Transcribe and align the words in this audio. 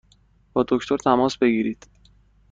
با 0.53 0.65
دکتر 0.69 0.97
تماس 0.97 1.37
بگیرید! 1.37 1.87